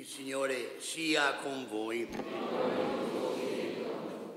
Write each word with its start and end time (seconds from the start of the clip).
Il 0.00 0.06
Signore 0.06 0.80
sia 0.80 1.34
con 1.34 1.68
voi. 1.68 2.08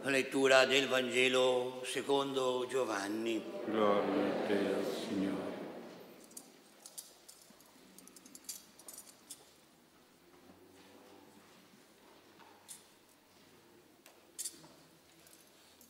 Lettura 0.01 0.65
del 0.65 0.89
Vangelo 0.89 1.81
secondo 1.85 2.67
Giovanni. 2.69 3.41
Gloria 3.63 4.25
a 4.25 4.45
te, 4.45 4.75
Signore. 5.07 5.51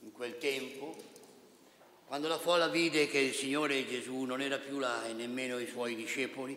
In 0.02 0.12
quel 0.12 0.38
tempo, 0.38 0.96
quando 2.06 2.28
la 2.28 2.38
folla 2.38 2.68
vide 2.68 3.08
che 3.08 3.18
il 3.18 3.34
Signore 3.34 3.88
Gesù 3.88 4.22
non 4.26 4.40
era 4.40 4.60
più 4.60 4.78
là 4.78 5.08
e 5.08 5.14
nemmeno 5.14 5.58
i 5.58 5.66
suoi 5.66 5.96
discepoli, 5.96 6.56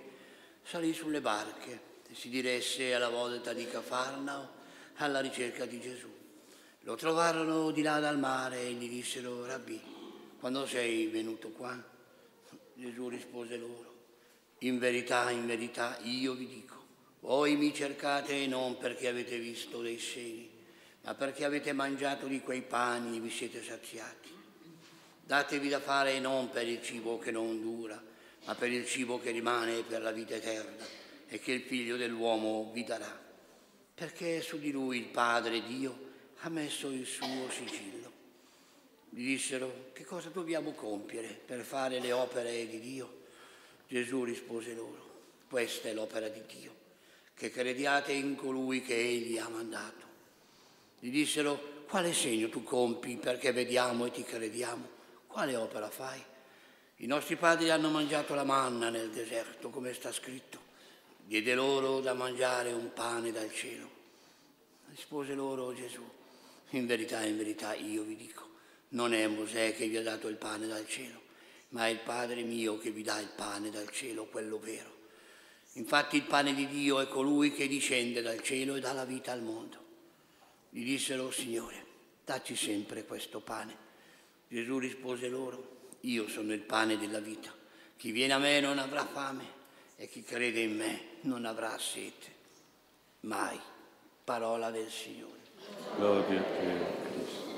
salì 0.63 0.93
sulle 0.93 1.23
barche 1.23 1.95
si 2.13 2.29
diresse 2.29 2.95
alla 2.95 3.09
volta 3.09 3.53
di 3.53 3.67
Cafarnao 3.67 4.57
alla 4.97 5.21
ricerca 5.21 5.67
di 5.67 5.81
Gesù. 5.81 6.09
Lo 6.81 6.95
trovarono 6.95 7.71
di 7.71 7.83
là 7.83 7.99
dal 7.99 8.19
mare 8.19 8.61
e 8.63 8.73
gli 8.73 8.89
dissero, 8.89 9.45
Rabbi, 9.45 9.81
quando 10.39 10.67
sei 10.67 11.07
venuto 11.07 11.51
qua? 11.51 11.95
Gesù 12.75 13.09
rispose 13.09 13.57
loro, 13.57 13.95
in 14.59 14.79
verità, 14.79 15.31
in 15.31 15.47
verità, 15.47 15.99
io 16.03 16.35
vi 16.35 16.47
dico, 16.47 16.85
voi 17.21 17.57
mi 17.57 17.75
cercate 17.75 18.47
non 18.47 18.77
perché 18.77 19.09
avete 19.09 19.39
visto 19.39 19.81
dei 19.81 19.99
segni, 19.99 20.49
ma 21.03 21.15
perché 21.15 21.45
avete 21.45 21.73
mangiato 21.73 22.27
di 22.27 22.41
quei 22.41 22.63
pani 22.63 23.17
e 23.17 23.21
vi 23.21 23.31
siete 23.31 23.63
saziati. 23.63 24.35
Datevi 25.25 25.69
da 25.69 25.81
fare 25.81 26.21
non 26.21 26.51
per 26.51 26.69
il 26.69 26.83
cibo 26.83 27.19
che 27.19 27.33
non 27.33 27.61
dura, 27.61 28.01
ma 28.45 28.55
per 28.55 28.71
il 28.71 28.87
cibo 28.87 29.19
che 29.19 29.33
rimane 29.33 29.83
per 29.83 30.03
la 30.03 30.13
vita 30.13 30.35
eterna 30.35 31.06
e 31.29 31.39
che 31.39 31.53
il 31.53 31.63
figlio 31.63 31.97
dell'uomo 31.97 32.71
vi 32.73 32.85
darà. 32.85 33.25
Perché 33.95 34.41
su 34.43 34.59
di 34.59 34.71
lui 34.71 34.99
il 34.99 35.07
Padre 35.07 35.63
Dio 35.63 35.99
ha 36.41 36.49
messo 36.49 36.91
il 36.91 37.07
suo 37.07 37.51
sigillo. 37.51 38.13
Gli 39.09 39.25
dissero, 39.25 39.91
che 39.93 40.05
cosa 40.05 40.29
dobbiamo 40.29 40.73
compiere 40.73 41.29
per 41.29 41.63
fare 41.63 42.01
le 42.01 42.13
opere 42.13 42.67
di 42.69 42.81
Dio? 42.81 43.25
Gesù 43.89 44.25
rispose 44.25 44.75
loro, 44.75 45.23
questa 45.49 45.89
è 45.89 45.95
l'opera 45.95 46.29
di 46.29 46.43
Dio, 46.47 46.75
che 47.35 47.51
crediate 47.51 48.13
in 48.13 48.35
colui 48.35 48.83
che 48.83 48.95
Egli 48.95 49.39
ha 49.39 49.49
mandato. 49.49 50.05
Gli 50.99 51.11
dissero, 51.11 51.85
quale 51.89 52.13
segno 52.13 52.49
tu 52.49 52.63
compi 52.63 53.17
perché 53.17 53.53
vediamo 53.53 54.07
e 54.07 54.11
ti 54.11 54.23
crediamo? 54.23 54.89
Quale 55.27 55.57
opera 55.57 55.89
fai? 55.89 56.23
I 56.97 57.07
nostri 57.07 57.37
padri 57.37 57.71
hanno 57.71 57.91
mangiato 57.91 58.35
la 58.35 58.45
manna 58.45 58.91
nel 58.91 59.11
deserto, 59.11 59.71
come 59.71 59.95
sta 59.95 60.11
scritto. 60.13 60.66
Diede 61.27 61.57
loro 61.57 61.99
da 61.99 62.15
mangiare 62.15 62.71
un 62.71 62.93
pane 62.93 63.33
dal 63.33 63.53
cielo. 63.53 63.91
Rispose 64.91 65.35
loro 65.35 65.75
Gesù, 65.75 66.09
in 66.71 66.87
verità, 66.87 67.25
in 67.25 67.37
verità, 67.37 67.75
io 67.75 68.05
vi 68.05 68.15
dico, 68.15 68.49
non 68.91 69.13
è 69.13 69.27
Mosè 69.27 69.75
che 69.75 69.89
vi 69.89 69.97
ha 69.97 70.05
dato 70.05 70.29
il 70.29 70.37
pane 70.37 70.69
dal 70.69 70.87
cielo, 70.87 71.21
ma 71.71 71.89
è 71.89 71.91
il 71.91 71.99
Padre 71.99 72.43
mio 72.43 72.79
che 72.79 72.93
vi 72.93 73.03
dà 73.03 73.19
il 73.19 73.31
pane 73.35 73.71
dal 73.71 73.91
cielo, 73.91 74.27
quello 74.27 74.61
vero. 74.61 74.95
Infatti 75.73 76.15
il 76.15 76.23
pane 76.23 76.55
di 76.55 76.69
Dio 76.69 77.01
è 77.01 77.09
colui 77.09 77.53
che 77.53 77.67
discende 77.67 78.23
dal 78.23 78.41
cielo 78.41 78.77
e 78.77 78.81
dà 78.81 78.93
la 78.93 79.05
vita 79.05 79.33
al 79.33 79.43
mondo. 79.43 79.79
Gli 80.71 80.85
dissero, 80.85 81.33
Signore, 81.33 81.85
dacci 82.25 82.55
sempre 82.55 83.05
questo 83.05 83.41
pane. 83.41 83.77
Gesù 84.47 84.79
rispose 84.79 85.29
loro, 85.29 85.89
io 86.03 86.29
sono 86.29 86.53
il 86.53 86.61
pane 86.61 86.97
della 86.97 87.19
vita. 87.19 87.53
Chi 87.97 88.13
viene 88.13 88.33
a 88.33 88.39
me 88.39 88.61
non 88.61 88.79
avrà 88.79 89.05
fame 89.05 89.56
e 89.97 90.09
chi 90.09 90.23
crede 90.23 90.61
in 90.61 90.77
me 90.77 91.01
non 91.23 91.47
avrà 91.47 91.77
sete. 91.79 92.35
Mai. 93.21 93.59
Parola 94.23 94.71
del 94.71 94.91
Signore. 94.91 95.33
Gloria 95.97 96.41
a 96.41 96.43
te, 96.43 97.11
Cristo. 97.11 97.55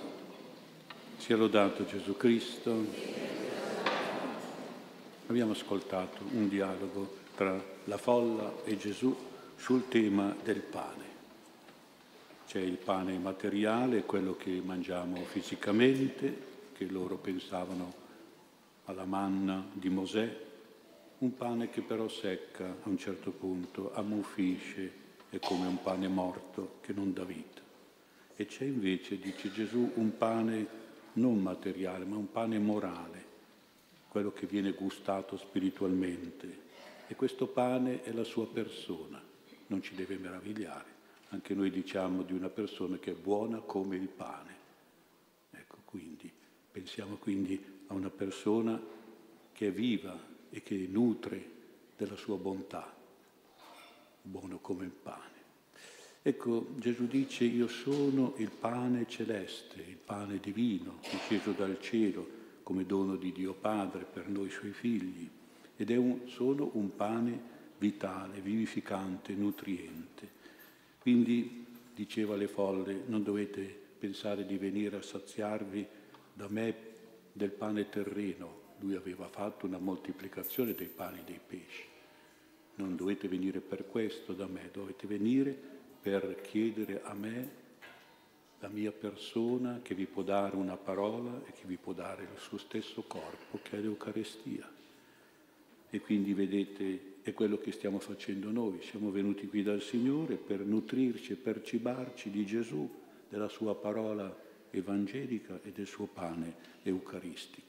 Sia 1.17 1.36
lodato 1.36 1.84
Gesù 1.84 2.17
Cristo. 2.17 2.85
Abbiamo 5.27 5.52
ascoltato 5.52 6.23
un 6.30 6.48
dialogo 6.48 7.17
tra 7.35 7.61
la 7.85 7.96
folla 7.96 8.52
e 8.64 8.77
Gesù 8.77 9.17
sul 9.57 9.89
tema 9.89 10.35
del 10.42 10.61
pane. 10.61 11.07
C'è 12.46 12.61
il 12.61 12.77
pane 12.77 13.18
materiale, 13.18 14.05
quello 14.05 14.36
che 14.36 14.62
mangiamo 14.64 15.24
fisicamente, 15.24 16.46
che 16.73 16.86
loro 16.86 17.17
pensavano 17.17 18.07
alla 18.85 19.05
manna 19.05 19.67
di 19.73 19.89
Mosè, 19.89 20.46
un 21.18 21.34
pane 21.36 21.68
che 21.68 21.80
però 21.80 22.08
secca 22.08 22.64
a 22.83 22.89
un 22.89 22.96
certo 22.96 23.33
punto, 23.33 23.92
ammuffisce, 23.92 25.06
è 25.30 25.39
come 25.40 25.67
un 25.67 25.83
pane 25.83 26.08
morto 26.08 26.79
che 26.80 26.92
non 26.92 27.12
dà 27.12 27.24
vita. 27.24 27.61
E 28.36 28.46
c'è 28.46 28.64
invece, 28.64 29.18
dice 29.18 29.51
Gesù, 29.51 29.90
un 29.95 30.17
pane 30.17 30.67
non 31.14 31.42
materiale, 31.42 32.05
ma 32.05 32.17
un 32.17 32.30
pane 32.30 32.58
morale, 32.61 33.24
quello 34.08 34.33
che 34.33 34.46
viene 34.46 34.73
gustato 34.73 35.36
spiritualmente. 35.36 36.67
E 37.08 37.17
questo 37.17 37.48
pane 37.48 38.02
è 38.02 38.12
la 38.12 38.24
sua 38.24 38.46
persona, 38.46 39.20
non 39.67 39.83
ci 39.83 39.95
deve 39.95 40.17
meravigliare. 40.18 40.96
Anche 41.30 41.52
noi 41.52 41.70
diciamo 41.70 42.23
di 42.23 42.33
una 42.33 42.48
persona 42.48 42.96
che 42.98 43.11
è 43.11 43.14
buona 43.14 43.58
come 43.58 43.96
il 43.96 44.08
pane. 44.08 44.56
Ecco, 45.50 45.79
quindi 45.85 46.30
pensiamo 46.70 47.17
quindi 47.17 47.62
a 47.89 47.95
una 47.95 48.08
persona 48.08 48.80
che 49.52 49.67
è 49.67 49.73
viva 49.73 50.36
e 50.51 50.63
che 50.63 50.86
nutre 50.91 51.57
della 51.97 52.17
sua 52.17 52.36
bontà, 52.36 52.95
buono 54.23 54.59
come 54.59 54.85
il 54.85 54.91
pane. 54.91 55.36
Ecco, 56.23 56.67
Gesù 56.77 57.07
dice 57.07 57.45
io 57.45 57.69
sono 57.69 58.35
il 58.36 58.51
pane 58.51 59.07
celeste, 59.09 59.81
il 59.81 59.97
pane 59.97 60.39
divino, 60.39 60.98
disceso 61.11 61.53
dal 61.53 61.81
cielo 61.81 62.36
come 62.63 62.85
dono 62.85 63.17
di 63.17 63.33
Dio 63.33 63.55
Padre 63.55 64.05
per 64.05 64.29
noi 64.29 64.51
suoi 64.51 64.73
figli, 64.73 65.29
ed 65.77 65.91
è 65.91 65.97
un, 65.97 66.29
solo 66.29 66.70
un 66.75 66.95
pane 66.95 67.41
vitale, 67.79 68.41
vivificante, 68.41 69.33
nutriente. 69.33 70.29
Quindi, 70.98 71.65
diceva 71.95 72.35
alle 72.35 72.48
folle, 72.48 73.05
non 73.07 73.23
dovete 73.23 73.86
pensare 73.98 74.45
di 74.45 74.59
venire 74.59 74.97
a 74.97 75.03
saziarvi 75.03 75.86
da 76.35 76.47
me 76.48 76.75
del 77.33 77.51
pane 77.51 77.89
terreno. 77.89 78.58
Lui 78.80 78.94
aveva 78.94 79.28
fatto 79.28 79.66
una 79.66 79.78
moltiplicazione 79.78 80.74
dei 80.74 80.86
pani 80.89 81.20
e 81.20 81.24
dei 81.24 81.40
pesci. 81.44 81.84
Non 82.77 82.96
dovete 82.96 83.28
venire 83.28 83.61
per 83.61 83.86
questo 83.86 84.33
da 84.33 84.46
me, 84.46 84.70
dovete 84.72 85.06
venire 85.06 85.56
per 86.00 86.40
chiedere 86.40 87.02
a 87.02 87.14
me 87.14 87.67
la 88.61 88.68
mia 88.68 88.92
persona 88.92 89.80
che 89.83 89.94
vi 89.94 90.06
può 90.06 90.22
dare 90.22 90.56
una 90.56 90.77
parola 90.77 91.42
e 91.46 91.52
che 91.52 91.62
vi 91.64 91.77
può 91.77 91.92
dare 91.92 92.22
il 92.22 92.38
suo 92.38 92.58
stesso 92.58 93.02
corpo 93.02 93.58
che 93.62 93.78
è 93.78 93.80
l'Eucarestia. 93.80 94.68
E 95.90 96.00
quindi 96.00 96.34
vedete, 96.34 97.17
è 97.22 97.33
quello 97.33 97.58
che 97.58 97.72
stiamo 97.72 97.98
facendo 97.98 98.50
noi. 98.50 98.83
Siamo 98.83 99.11
venuti 99.11 99.46
qui 99.46 99.62
dal 99.62 99.80
Signore 99.80 100.36
per 100.36 100.61
nutrirci 100.61 101.33
e 101.33 101.36
per 101.36 101.62
cibarci 101.62 102.30
di 102.30 102.44
Gesù, 102.44 102.88
della 103.28 103.48
sua 103.48 103.74
parola 103.74 104.34
evangelica 104.70 105.61
e 105.62 105.72
del 105.72 105.86
suo 105.86 106.06
pane 106.06 106.55
eucaristico. 106.83 107.67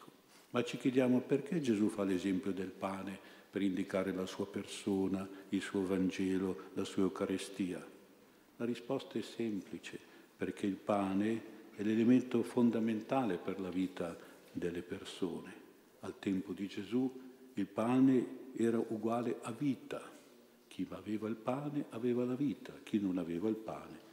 Ma 0.51 0.63
ci 0.63 0.77
chiediamo 0.77 1.21
perché 1.21 1.61
Gesù 1.61 1.89
fa 1.89 2.03
l'esempio 2.03 2.51
del 2.51 2.71
pane 2.71 3.17
per 3.49 3.61
indicare 3.61 4.11
la 4.11 4.25
sua 4.25 4.47
persona, 4.47 5.27
il 5.49 5.61
suo 5.61 5.85
Vangelo, 5.85 6.69
la 6.73 6.83
sua 6.83 7.03
Eucaristia? 7.03 7.85
La 8.57 8.65
risposta 8.65 9.17
è 9.17 9.21
semplice, 9.21 9.99
perché 10.35 10.65
il 10.65 10.75
pane 10.75 11.57
è 11.75 11.83
l'elemento 11.83 12.43
fondamentale 12.43 13.37
per 13.37 13.59
la 13.59 13.69
vita 13.69 14.17
delle 14.51 14.81
persone. 14.81 15.53
Al 16.01 16.17
tempo 16.19 16.53
di 16.53 16.67
Gesù 16.67 17.11
il 17.53 17.65
pane 17.67 18.51
era 18.55 18.77
uguale 18.77 19.37
a 19.41 19.51
vita. 19.51 20.01
Chi 20.67 20.87
aveva 20.89 21.27
il 21.27 21.35
pane 21.35 21.85
aveva 21.89 22.25
la 22.25 22.35
vita, 22.35 22.73
chi 22.83 22.99
non 22.99 23.17
aveva 23.17 23.49
il 23.49 23.55
pane 23.55 24.07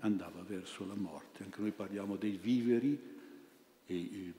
andava 0.00 0.42
verso 0.42 0.86
la 0.86 0.94
morte. 0.94 1.42
Anche 1.42 1.60
noi 1.60 1.72
parliamo 1.72 2.16
dei 2.16 2.36
viveri 2.36 2.98
e 3.86 4.32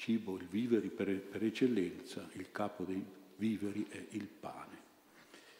cibo, 0.00 0.38
il 0.38 0.46
viveri 0.46 0.88
per, 0.88 1.14
per 1.20 1.44
eccellenza, 1.44 2.26
il 2.32 2.50
capo 2.50 2.84
dei 2.84 3.04
viveri 3.36 3.86
è 3.86 4.02
il 4.10 4.26
pane. 4.26 4.78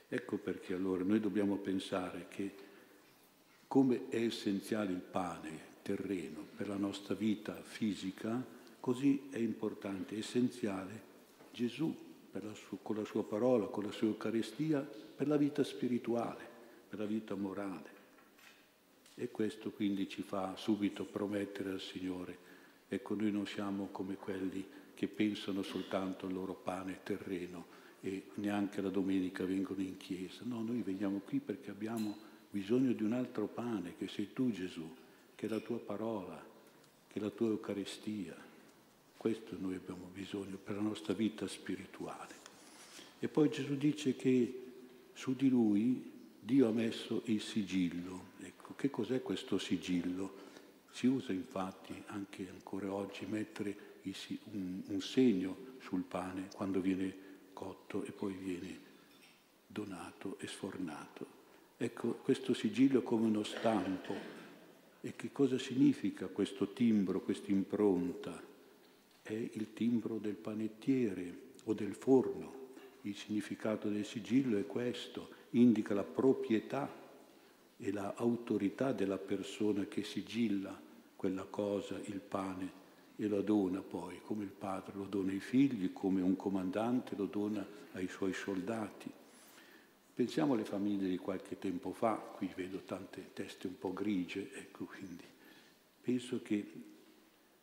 Ecco 0.09 0.39
perché 0.39 0.73
allora 0.73 1.05
noi 1.05 1.21
dobbiamo 1.21 1.57
pensare 1.57 2.27
che 2.29 2.69
come 3.67 4.09
è 4.09 4.17
essenziale 4.17 4.93
il 4.93 5.03
pane 5.03 5.69
terreno 5.83 6.47
per 6.57 6.69
la 6.69 6.77
nostra 6.77 7.15
vita 7.15 7.55
fisica, 7.63 8.43
così 8.81 9.29
è 9.31 9.39
importante, 9.39 10.17
essenziale 10.17 11.09
Gesù 11.53 11.95
la 12.33 12.55
sua, 12.55 12.79
con 12.81 12.97
la 12.97 13.05
sua 13.05 13.25
parola, 13.25 13.67
con 13.67 13.85
la 13.85 13.93
sua 13.93 14.07
Eucaristia, 14.07 14.81
per 14.81 15.29
la 15.29 15.37
vita 15.37 15.63
spirituale, 15.63 16.49
per 16.89 16.99
la 16.99 17.05
vita 17.05 17.35
morale. 17.35 17.99
E 19.15 19.31
questo 19.31 19.71
quindi 19.71 20.09
ci 20.09 20.23
fa 20.23 20.57
subito 20.57 21.05
promettere 21.05 21.73
al 21.73 21.81
Signore, 21.81 22.49
ecco 22.93 23.15
noi 23.15 23.31
non 23.31 23.47
siamo 23.47 23.89
come 23.93 24.17
quelli 24.17 24.67
che 24.95 25.07
pensano 25.07 25.63
soltanto 25.63 26.27
al 26.27 26.33
loro 26.33 26.55
pane 26.55 27.01
terreno 27.05 27.79
e 28.01 28.25
neanche 28.35 28.81
la 28.81 28.91
domenica 28.91 29.45
vengono 29.45 29.81
in 29.81 29.97
chiesa, 29.97 30.41
no, 30.43 30.61
noi 30.63 30.83
veniamo 30.83 31.21
qui 31.21 31.39
perché 31.39 31.71
abbiamo 31.71 32.17
bisogno 32.51 32.93
di 32.93 33.05
un 33.05 33.13
altro 33.13 33.47
pane 33.47 33.95
che 33.97 34.09
sei 34.09 34.33
tu 34.33 34.51
Gesù, 34.51 34.89
che 35.37 35.47
è 35.47 35.49
la 35.49 35.61
tua 35.61 35.79
parola, 35.79 36.45
che 37.07 37.19
è 37.19 37.23
la 37.23 37.31
tua 37.31 37.49
Eucaristia. 37.49 38.37
Questo 39.17 39.57
noi 39.59 39.75
abbiamo 39.77 40.11
bisogno 40.13 40.57
per 40.57 40.75
la 40.75 40.83
nostra 40.83 41.13
vita 41.13 41.47
spirituale. 41.47 42.35
E 43.21 43.29
poi 43.29 43.51
Gesù 43.51 43.77
dice 43.77 44.17
che 44.17 44.63
su 45.13 45.37
di 45.37 45.49
lui 45.49 46.11
Dio 46.41 46.69
ha 46.69 46.73
messo 46.73 47.23
il 47.27 47.41
sigillo. 47.41 48.29
Ecco, 48.41 48.75
che 48.75 48.91
cos'è 48.91 49.23
questo 49.23 49.59
sigillo? 49.59 50.49
Si 50.91 51.07
usa 51.07 51.33
infatti 51.33 52.03
anche 52.07 52.49
ancora 52.51 52.93
oggi 52.93 53.25
mettere 53.27 53.89
un, 54.53 55.01
segno 55.01 55.57
sul 55.81 56.03
pane 56.03 56.49
quando 56.55 56.81
viene 56.81 57.29
cotto 57.53 58.05
e 58.05 58.13
poi 58.13 58.35
viene 58.35 58.79
donato 59.67 60.37
e 60.39 60.47
sfornato. 60.47 61.39
Ecco, 61.77 62.13
questo 62.23 62.55
sigillo 62.55 63.03
come 63.03 63.27
uno 63.27 63.43
stampo. 63.43 64.39
E 65.03 65.17
che 65.17 65.33
cosa 65.33 65.59
significa 65.59 66.27
questo 66.27 66.73
timbro, 66.73 67.23
questa 67.23 67.51
impronta? 67.51 68.39
È 69.23 69.33
il 69.33 69.73
timbro 69.73 70.19
del 70.19 70.35
panettiere 70.35 71.53
o 71.65 71.73
del 71.73 71.95
forno. 71.95 72.59
Il 73.03 73.17
significato 73.17 73.89
del 73.89 74.05
sigillo 74.05 74.59
è 74.59 74.67
questo, 74.67 75.31
indica 75.51 75.95
la 75.95 76.05
proprietà 76.05 77.00
e 77.81 77.93
l'autorità 77.93 78.93
della 78.93 79.19
persona 79.19 79.87
che 79.87 80.05
sigilla 80.05 80.79
quella 81.17 81.45
cosa, 81.45 81.99
il 82.05 82.21
pane, 82.21 82.79
e 83.17 83.27
lo 83.27 83.43
dona 83.43 83.81
poi, 83.81 84.21
come 84.23 84.45
il 84.45 84.51
padre 84.51 84.95
lo 84.97 85.05
dona 85.05 85.33
ai 85.33 85.41
figli, 85.41 85.93
come 85.93 86.23
un 86.23 86.37
comandante 86.37 87.17
lo 87.17 87.27
dona 87.27 87.67
ai 87.93 88.09
suoi 88.09 88.33
soldati. 88.33 89.11
Pensiamo 90.15 90.55
alle 90.55 90.65
famiglie 90.65 91.09
di 91.09 91.19
qualche 91.19 91.59
tempo 91.59 91.93
fa, 91.93 92.15
qui 92.15 92.51
vedo 92.55 92.79
tante 92.79 93.31
teste 93.33 93.67
un 93.67 93.79
po' 93.79 93.93
grigie, 93.93 94.51
ecco 94.53 94.85
quindi 94.85 95.25
penso 96.01 96.41
che 96.43 96.73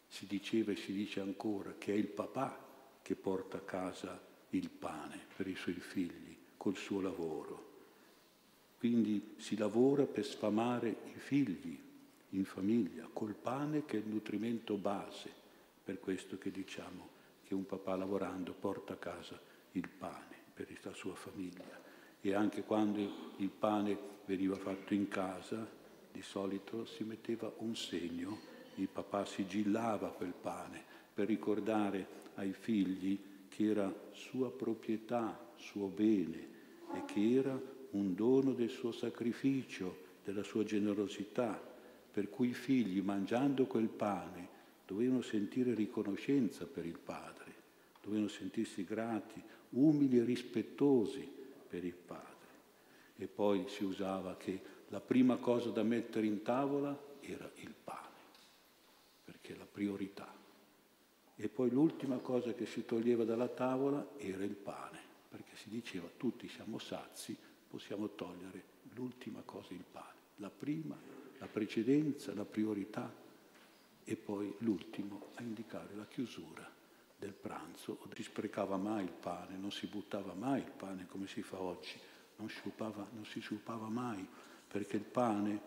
si 0.07 0.25
diceva 0.25 0.71
e 0.71 0.75
si 0.75 0.93
dice 0.93 1.19
ancora 1.19 1.75
che 1.77 1.93
è 1.93 1.95
il 1.95 2.07
papà 2.07 2.65
che 3.01 3.15
porta 3.15 3.57
a 3.57 3.61
casa 3.61 4.19
il 4.51 4.69
pane 4.69 5.19
per 5.35 5.47
i 5.47 5.55
suoi 5.55 5.73
figli 5.73 6.35
col 6.55 6.75
suo 6.75 7.01
lavoro. 7.01 7.66
Quindi 8.87 9.33
si 9.35 9.57
lavora 9.57 10.05
per 10.05 10.25
sfamare 10.25 10.95
i 11.13 11.19
figli 11.19 11.77
in 12.29 12.45
famiglia, 12.45 13.09
col 13.11 13.35
pane 13.35 13.83
che 13.83 13.97
è 13.97 13.99
il 13.99 14.07
nutrimento 14.07 14.75
base, 14.77 15.29
per 15.83 15.99
questo 15.99 16.37
che 16.37 16.51
diciamo 16.51 17.09
che 17.43 17.53
un 17.53 17.65
papà 17.65 17.97
lavorando 17.97 18.53
porta 18.53 18.93
a 18.93 18.95
casa 18.95 19.37
il 19.73 19.89
pane 19.89 20.35
per 20.53 20.69
la 20.83 20.93
sua 20.93 21.15
famiglia. 21.15 21.81
E 22.21 22.33
anche 22.33 22.63
quando 22.63 23.01
il 23.35 23.49
pane 23.49 23.97
veniva 24.23 24.55
fatto 24.55 24.93
in 24.93 25.09
casa, 25.09 25.69
di 26.09 26.21
solito 26.21 26.85
si 26.85 27.03
metteva 27.03 27.51
un 27.57 27.75
segno, 27.75 28.39
il 28.75 28.87
papà 28.87 29.25
sigillava 29.25 30.11
quel 30.11 30.33
pane 30.33 30.81
per 31.13 31.27
ricordare 31.27 32.07
ai 32.35 32.53
figli 32.53 33.19
che 33.49 33.65
era 33.65 33.93
sua 34.13 34.49
proprietà, 34.49 35.51
suo 35.57 35.87
bene 35.87 36.47
e 36.93 37.03
che 37.03 37.33
era 37.33 37.75
un 37.91 38.15
dono 38.15 38.53
del 38.53 38.69
suo 38.69 38.91
sacrificio, 38.91 40.05
della 40.23 40.43
sua 40.43 40.63
generosità, 40.63 41.61
per 42.11 42.29
cui 42.29 42.49
i 42.49 42.53
figli 42.53 43.01
mangiando 43.01 43.65
quel 43.65 43.87
pane 43.87 44.55
dovevano 44.85 45.21
sentire 45.21 45.73
riconoscenza 45.73 46.65
per 46.65 46.85
il 46.85 46.97
padre, 46.97 47.53
dovevano 48.01 48.27
sentirsi 48.27 48.83
grati, 48.83 49.41
umili 49.71 50.17
e 50.17 50.23
rispettosi 50.23 51.29
per 51.67 51.83
il 51.83 51.93
padre. 51.93 52.25
E 53.17 53.27
poi 53.27 53.65
si 53.67 53.83
usava 53.83 54.35
che 54.37 54.59
la 54.89 55.01
prima 55.01 55.37
cosa 55.37 55.69
da 55.69 55.83
mettere 55.83 56.25
in 56.25 56.41
tavola 56.41 56.97
era 57.19 57.49
il 57.55 57.73
pane, 57.83 58.15
perché 59.25 59.53
è 59.53 59.57
la 59.57 59.67
priorità. 59.69 60.33
E 61.35 61.49
poi 61.49 61.69
l'ultima 61.69 62.17
cosa 62.17 62.53
che 62.53 62.65
si 62.65 62.85
toglieva 62.85 63.23
dalla 63.23 63.47
tavola 63.47 64.13
era 64.17 64.43
il 64.43 64.55
pane, 64.55 64.99
perché 65.29 65.55
si 65.55 65.69
diceva 65.69 66.09
tutti 66.17 66.47
siamo 66.47 66.79
sazi, 66.79 67.37
possiamo 67.69 68.09
togliere 68.09 68.63
l'ultima 68.93 69.41
cosa, 69.43 69.73
il 69.73 69.83
pane. 69.89 70.15
La 70.37 70.49
prima, 70.49 70.97
la 71.37 71.47
precedenza, 71.47 72.33
la 72.33 72.45
priorità 72.45 73.11
e 74.03 74.15
poi 74.15 74.53
l'ultimo 74.59 75.29
a 75.35 75.41
indicare 75.41 75.95
la 75.95 76.05
chiusura 76.05 76.69
del 77.17 77.33
pranzo, 77.33 77.97
non 78.03 78.13
si 78.15 78.23
sprecava 78.23 78.77
mai 78.77 79.03
il 79.03 79.11
pane, 79.11 79.57
non 79.57 79.71
si 79.71 79.87
buttava 79.87 80.33
mai 80.33 80.61
il 80.61 80.71
pane 80.75 81.07
come 81.07 81.27
si 81.27 81.41
fa 81.41 81.59
oggi, 81.59 81.95
non, 82.37 82.47
sciupava, 82.47 83.07
non 83.13 83.25
si 83.25 83.39
sciupava 83.39 83.87
mai, 83.87 84.25
perché 84.67 84.97
il 84.97 85.03
pane 85.03 85.61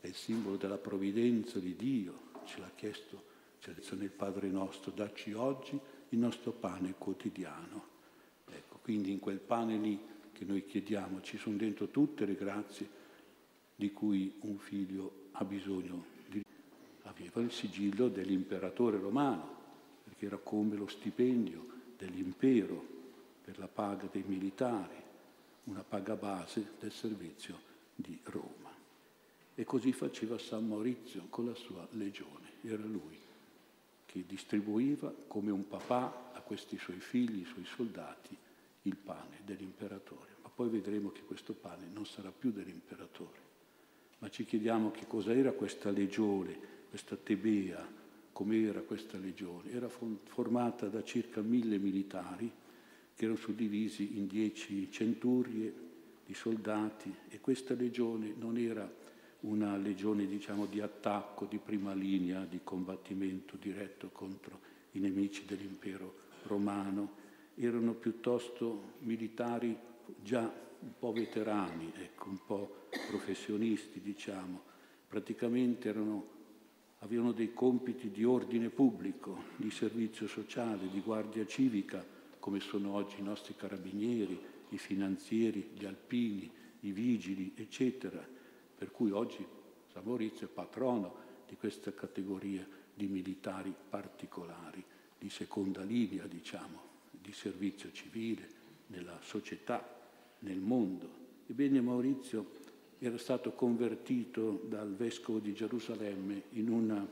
è 0.00 0.08
il 0.08 0.14
simbolo 0.14 0.56
della 0.56 0.78
provvidenza 0.78 1.60
di 1.60 1.76
Dio, 1.76 2.30
ce 2.44 2.58
l'ha 2.58 2.70
chiesto, 2.74 3.30
detto 3.64 3.94
nel 3.94 4.10
Padre 4.10 4.48
nostro, 4.48 4.90
dacci 4.90 5.32
oggi 5.32 5.78
il 6.08 6.18
nostro 6.18 6.50
pane 6.50 6.94
quotidiano. 6.98 7.90
Ecco, 8.50 8.78
quindi 8.82 9.12
in 9.12 9.20
quel 9.20 9.38
pane 9.38 9.76
lì 9.76 10.00
che 10.42 10.50
noi 10.50 10.66
chiediamo 10.66 11.20
ci 11.20 11.38
sono 11.38 11.56
dentro 11.56 11.86
tutte 11.88 12.26
le 12.26 12.34
grazie 12.34 12.88
di 13.76 13.92
cui 13.92 14.34
un 14.40 14.58
figlio 14.58 15.28
ha 15.32 15.44
bisogno. 15.44 16.10
Aveva 17.02 17.40
il 17.42 17.52
sigillo 17.52 18.08
dell'imperatore 18.08 18.98
romano, 18.98 19.60
che 20.16 20.26
era 20.26 20.38
come 20.38 20.74
lo 20.74 20.88
stipendio 20.88 21.64
dell'impero 21.96 22.84
per 23.44 23.58
la 23.58 23.68
paga 23.68 24.08
dei 24.10 24.24
militari, 24.26 24.96
una 25.64 25.84
paga 25.84 26.16
base 26.16 26.72
del 26.80 26.92
servizio 26.92 27.60
di 27.94 28.18
Roma. 28.24 28.70
E 29.54 29.64
così 29.64 29.92
faceva 29.92 30.38
San 30.38 30.66
Maurizio 30.66 31.26
con 31.28 31.46
la 31.46 31.54
sua 31.54 31.86
legione. 31.92 32.50
Era 32.62 32.84
lui 32.84 33.16
che 34.06 34.24
distribuiva 34.26 35.14
come 35.28 35.52
un 35.52 35.68
papà 35.68 36.32
a 36.32 36.40
questi 36.40 36.78
suoi 36.78 36.98
figli, 36.98 37.42
i 37.42 37.44
suoi 37.44 37.64
soldati, 37.64 38.36
il 38.82 38.96
pane 38.96 39.40
dell'imperatore. 39.44 40.31
Poi 40.62 40.70
vedremo 40.70 41.10
che 41.10 41.22
questo 41.26 41.54
pane 41.54 41.88
non 41.92 42.06
sarà 42.06 42.30
più 42.30 42.52
dell'imperatore. 42.52 43.36
Ma 44.18 44.30
ci 44.30 44.44
chiediamo 44.44 44.92
che 44.92 45.08
cosa 45.08 45.34
era 45.34 45.50
questa 45.50 45.90
legione, 45.90 46.56
questa 46.88 47.16
Tebea, 47.16 47.84
com'era 48.30 48.80
questa 48.82 49.18
legione. 49.18 49.72
Era 49.72 49.88
formata 49.88 50.86
da 50.86 51.02
circa 51.02 51.40
mille 51.40 51.78
militari 51.78 52.48
che 53.12 53.24
erano 53.24 53.40
suddivisi 53.40 54.16
in 54.16 54.28
dieci 54.28 54.88
centurie 54.92 55.74
di 56.24 56.32
soldati 56.32 57.12
e 57.28 57.40
questa 57.40 57.74
legione 57.74 58.32
non 58.38 58.56
era 58.56 58.88
una 59.40 59.76
legione 59.76 60.26
diciamo, 60.26 60.66
di 60.66 60.80
attacco, 60.80 61.46
di 61.46 61.58
prima 61.58 61.92
linea, 61.92 62.44
di 62.44 62.60
combattimento 62.62 63.56
diretto 63.56 64.10
contro 64.12 64.60
i 64.92 65.00
nemici 65.00 65.44
dell'impero 65.44 66.14
romano, 66.44 67.14
erano 67.56 67.94
piuttosto 67.94 68.92
militari 69.00 69.90
già 70.22 70.40
un 70.40 70.92
po' 70.98 71.12
veterani, 71.12 71.92
ecco, 71.96 72.28
un 72.28 72.38
po' 72.44 72.86
professionisti, 73.08 74.00
diciamo. 74.00 74.70
Praticamente 75.06 75.88
erano 75.88 76.40
avevano 77.02 77.32
dei 77.32 77.52
compiti 77.52 78.10
di 78.10 78.24
ordine 78.24 78.68
pubblico, 78.68 79.44
di 79.56 79.70
servizio 79.70 80.28
sociale, 80.28 80.88
di 80.88 81.00
guardia 81.00 81.44
civica, 81.46 82.04
come 82.38 82.60
sono 82.60 82.94
oggi 82.94 83.16
i 83.18 83.22
nostri 83.22 83.54
carabinieri, 83.56 84.40
i 84.68 84.78
finanzieri, 84.78 85.70
gli 85.74 85.84
alpini, 85.84 86.50
i 86.80 86.92
vigili, 86.92 87.52
eccetera. 87.56 88.24
Per 88.76 88.90
cui 88.90 89.10
oggi 89.10 89.44
San 89.92 90.02
Maurizio 90.04 90.46
è 90.46 90.50
patrono 90.50 91.14
di 91.48 91.56
questa 91.56 91.92
categoria 91.92 92.66
di 92.94 93.06
militari 93.06 93.74
particolari, 93.88 94.84
di 95.18 95.28
seconda 95.28 95.82
linea, 95.82 96.26
diciamo, 96.26 96.90
di 97.10 97.32
servizio 97.32 97.90
civile 97.90 98.60
nella 98.92 99.18
società, 99.22 100.00
nel 100.40 100.60
mondo. 100.60 101.20
Ebbene 101.46 101.80
Maurizio 101.80 102.60
era 102.98 103.18
stato 103.18 103.52
convertito 103.52 104.64
dal 104.68 104.94
vescovo 104.94 105.38
di 105.38 105.52
Gerusalemme 105.52 106.44
in, 106.50 106.68
una, 106.68 107.04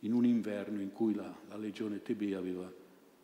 in 0.00 0.12
un 0.12 0.24
inverno 0.24 0.80
in 0.80 0.92
cui 0.92 1.14
la, 1.14 1.32
la 1.48 1.56
legione 1.56 2.02
Tebea 2.02 2.38
aveva 2.38 2.72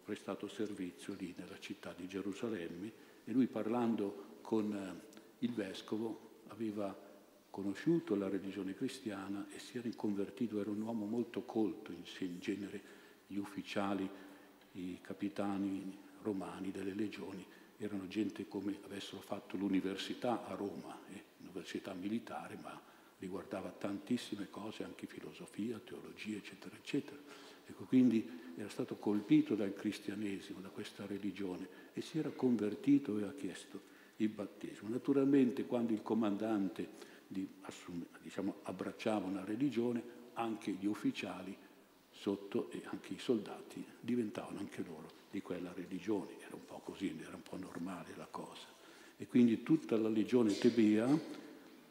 prestato 0.04 0.46
servizio 0.46 1.14
lì 1.18 1.34
nella 1.37 1.58
città 1.58 1.92
di 1.96 2.06
Gerusalemme 2.06 2.92
e 3.25 3.32
lui 3.32 3.46
parlando 3.46 4.38
con 4.42 4.73
eh, 4.73 5.12
il 5.40 5.52
vescovo 5.52 6.42
aveva 6.49 6.96
conosciuto 7.50 8.14
la 8.14 8.28
religione 8.28 8.75
cristiana 8.75 9.46
e 9.54 9.58
si 9.58 9.78
era 9.78 9.88
convertito, 9.96 10.61
era 10.61 10.70
un 10.70 10.82
uomo 10.82 11.06
molto 11.06 11.42
colto, 11.42 11.90
in, 11.90 12.02
in 12.18 12.38
genere 12.38 12.82
gli 13.26 13.37
ufficiali, 13.37 14.08
i 14.73 14.99
capitani 15.00 15.96
romani 16.23 16.70
delle 16.70 16.94
legioni 16.94 17.44
erano 17.85 18.07
gente 18.09 18.49
come 18.49 18.79
avessero 18.85 19.21
fatto 19.21 19.57
l'università 19.57 20.47
a 20.47 20.55
Roma. 20.55 20.99
Eh 21.12 21.33
università 21.55 21.95
militare, 21.95 22.59
ma 22.61 22.79
riguardava 23.19 23.71
tantissime 23.71 24.50
cose, 24.50 24.83
anche 24.83 25.07
filosofia, 25.07 25.79
teologia, 25.79 26.37
eccetera, 26.37 26.75
eccetera. 26.76 27.21
Ecco, 27.67 27.85
quindi 27.85 28.29
era 28.57 28.69
stato 28.69 28.97
colpito 28.97 29.55
dal 29.55 29.73
cristianesimo, 29.73 30.61
da 30.61 30.69
questa 30.69 31.07
religione 31.07 31.67
e 31.95 32.03
si 32.03 32.19
era 32.19 32.29
convertito 32.31 33.19
e 33.19 33.23
ha 33.23 33.33
chiesto 33.33 33.93
il 34.17 34.29
battesimo. 34.29 34.91
Naturalmente 34.91 35.64
quando 35.64 35.93
il 35.93 36.03
comandante 36.03 37.12
di, 37.26 37.49
assum- 37.62 38.07
diciamo, 38.21 38.57
abbracciava 38.62 39.26
una 39.26 39.45
religione, 39.45 40.23
anche 40.35 40.73
gli 40.73 40.87
ufficiali 40.87 41.57
sotto 42.11 42.71
e 42.71 42.83
anche 42.87 43.14
i 43.14 43.19
soldati 43.19 43.85
diventavano 44.00 44.59
anche 44.59 44.83
loro 44.83 45.23
di 45.35 45.43
quella 45.43 45.73
religione. 45.73 46.38
Era 46.47 46.55
un 46.55 46.64
po' 46.64 46.79
così, 46.85 47.12
era 47.21 47.35
un 47.35 47.43
po' 47.43 47.57
normale 47.57 48.14
la 48.17 48.29
cosa. 48.31 48.69
E 49.17 49.26
quindi 49.26 49.64
tutta 49.64 49.97
la 49.97 50.09
legione 50.09 50.57
tebea 50.57 51.09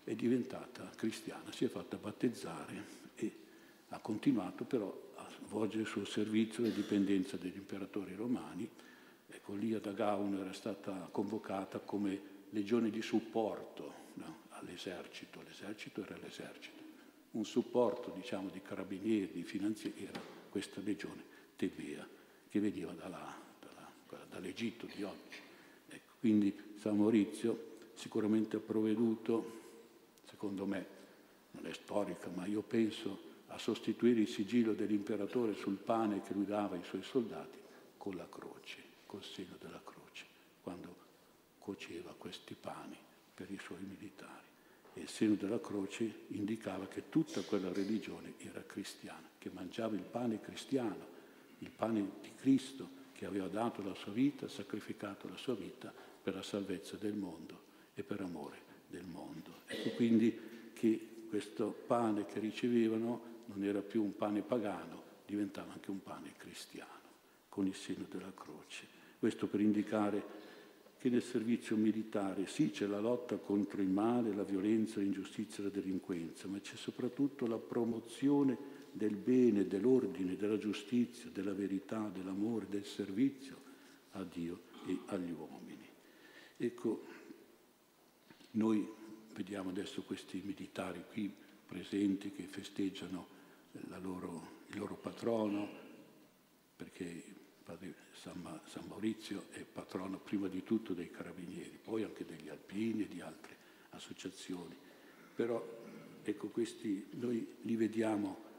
è 0.06 0.16
diventata 0.16 0.90
cristiana, 0.96 1.52
si 1.52 1.66
è 1.66 1.68
fatta 1.68 1.98
battezzare 1.98 3.02
e 3.16 3.36
ha 3.90 4.00
continuato 4.00 4.64
però 4.64 5.12
a 5.16 5.28
svolgere 5.46 5.82
il 5.82 5.88
suo 5.90 6.06
servizio 6.06 6.64
e 6.64 6.72
dipendenza 6.72 7.36
degli 7.36 7.58
imperatori 7.58 8.16
romani. 8.16 8.70
Ecco, 9.28 9.56
lì 9.56 9.74
ad 9.74 9.88
Agaun 9.88 10.38
era 10.38 10.54
stata 10.54 11.10
convocata 11.12 11.80
come 11.80 12.32
legione 12.52 12.90
di 12.90 13.02
supporto 13.02 13.94
no, 14.14 14.44
all'esercito, 14.50 15.42
l'esercito 15.42 16.02
era 16.02 16.16
l'esercito, 16.22 16.82
un 17.32 17.44
supporto 17.44 18.14
diciamo 18.16 18.50
di 18.50 18.62
carabinieri, 18.62 19.34
di 19.34 19.44
finanzieri, 19.44 20.06
era 20.06 20.22
questa 20.50 20.80
legione 20.82 21.24
tebea 21.58 22.22
che 22.54 22.60
veniva 22.60 22.92
dalla, 22.92 23.36
dalla, 23.60 24.26
dall'Egitto 24.30 24.86
di 24.86 25.02
oggi. 25.02 25.38
Ecco, 25.88 26.12
quindi 26.20 26.56
San 26.78 26.98
Maurizio 26.98 27.80
sicuramente 27.96 28.58
ha 28.58 28.60
provveduto 28.60 29.62
secondo 30.30 30.68
me, 30.68 30.86
non 31.50 31.66
è 31.66 31.74
storica, 31.74 32.30
ma 32.36 32.46
io 32.46 32.62
penso 32.62 33.32
a 33.48 33.58
sostituire 33.58 34.20
il 34.20 34.28
sigillo 34.28 34.74
dell'imperatore 34.74 35.56
sul 35.56 35.78
pane 35.78 36.22
che 36.22 36.34
lui 36.34 36.46
dava 36.46 36.76
ai 36.76 36.84
suoi 36.84 37.02
soldati 37.02 37.58
con 37.98 38.16
la 38.16 38.28
croce, 38.30 38.84
col 39.08 39.24
segno 39.24 39.56
della 39.60 39.82
croce, 39.84 40.26
quando 40.62 40.96
cuoceva 41.58 42.14
questi 42.16 42.54
pani 42.54 42.98
per 43.34 43.50
i 43.50 43.58
suoi 43.58 43.82
militari. 43.82 44.46
E 44.94 45.02
il 45.02 45.10
segno 45.10 45.34
della 45.34 45.60
croce 45.60 46.26
indicava 46.28 46.86
che 46.86 47.10
tutta 47.10 47.42
quella 47.42 47.74
religione 47.74 48.36
era 48.38 48.62
cristiana, 48.62 49.28
che 49.40 49.50
mangiava 49.52 49.96
il 49.96 50.04
pane 50.04 50.40
cristiano, 50.40 51.10
il 51.64 51.72
pane 51.72 52.22
Cristo 52.44 52.90
che 53.14 53.26
aveva 53.26 53.48
dato 53.48 53.82
la 53.82 53.96
sua 53.96 54.12
vita, 54.12 54.50
sacrificato 54.50 55.30
la 55.30 55.38
sua 55.38 55.56
vita 55.56 55.94
per 56.22 56.36
la 56.36 56.44
salvezza 56.44 56.98
del 56.98 57.14
mondo 57.14 57.62
e 57.94 58.04
per 58.04 58.20
amore 58.20 58.58
del 58.90 59.06
mondo. 59.06 59.62
Ecco 59.66 59.92
quindi 59.92 60.38
che 60.74 61.08
questo 61.30 61.74
pane 61.88 62.26
che 62.26 62.40
ricevevano 62.40 63.32
non 63.46 63.64
era 63.64 63.80
più 63.80 64.04
un 64.04 64.14
pane 64.18 64.42
pagano, 64.42 65.02
diventava 65.26 65.72
anche 65.72 65.90
un 65.90 66.04
pane 66.04 66.34
cristiano, 66.36 67.00
con 67.48 67.66
il 67.66 67.76
segno 67.76 68.06
della 68.10 68.34
croce. 68.36 68.88
Questo 69.20 69.48
per 69.48 69.62
indicare 69.62 70.42
che 70.98 71.08
nel 71.08 71.24
servizio 71.24 71.78
militare 71.78 72.46
sì 72.48 72.72
c'è 72.72 72.88
la 72.88 73.00
lotta 73.00 73.38
contro 73.38 73.82
il 73.82 73.88
male, 73.88 74.36
la 74.36 74.44
violenza, 74.44 75.00
l'ingiustizia 75.00 75.64
e 75.64 75.68
la 75.68 75.74
delinquenza, 75.74 76.50
ma 76.50 76.60
c'è 76.60 76.76
soprattutto 76.76 77.48
la 77.48 77.58
promozione 77.58 78.83
del 78.94 79.16
bene, 79.16 79.68
dell'ordine, 79.68 80.36
della 80.36 80.58
giustizia, 80.58 81.30
della 81.32 81.54
verità, 81.54 82.10
dell'amore, 82.14 82.68
del 82.70 82.86
servizio 82.86 83.58
a 84.12 84.24
Dio 84.24 84.62
e 84.86 85.00
agli 85.08 85.32
uomini. 85.32 85.90
Ecco, 86.58 87.06
noi 88.52 88.88
vediamo 89.34 89.70
adesso 89.70 90.04
questi 90.04 90.42
militari 90.46 91.04
qui 91.12 91.34
presenti 91.66 92.32
che 92.32 92.44
festeggiano 92.44 93.28
loro, 94.02 94.62
il 94.68 94.78
loro 94.78 94.96
patrono, 94.96 95.68
perché 96.76 97.24
padre 97.64 97.96
San, 98.14 98.60
San, 98.66 98.86
Maurizio 98.88 99.46
è 99.52 99.64
patrono 99.64 100.20
prima 100.20 100.48
di 100.48 100.62
tutto 100.64 100.94
dei 100.94 101.10
carabinieri, 101.10 101.80
poi 101.82 102.04
anche 102.04 102.26
degli 102.26 102.50
alpini 102.50 103.04
e 103.04 103.08
di 103.08 103.22
altre 103.22 103.58
associazioni. 103.90 104.76
Però 105.34 105.82
ecco 106.22 106.48
questi 106.50 107.08
noi 107.14 107.56
li 107.62 107.76
vediamo 107.76 108.52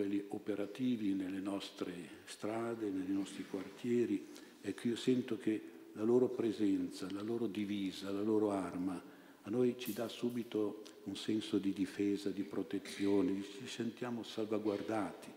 quelli 0.00 0.24
operativi 0.28 1.12
nelle 1.12 1.40
nostre 1.40 1.92
strade, 2.24 2.88
nei 2.88 3.12
nostri 3.12 3.44
quartieri, 3.44 4.28
ecco 4.62 4.88
io 4.88 4.96
sento 4.96 5.36
che 5.36 5.60
la 5.92 6.04
loro 6.04 6.28
presenza, 6.28 7.06
la 7.10 7.20
loro 7.20 7.46
divisa, 7.46 8.10
la 8.10 8.22
loro 8.22 8.50
arma, 8.50 8.98
a 9.42 9.50
noi 9.50 9.74
ci 9.76 9.92
dà 9.92 10.08
subito 10.08 10.84
un 11.04 11.16
senso 11.16 11.58
di 11.58 11.74
difesa, 11.74 12.30
di 12.30 12.44
protezione, 12.44 13.42
ci 13.42 13.66
sentiamo 13.66 14.22
salvaguardati, 14.22 15.28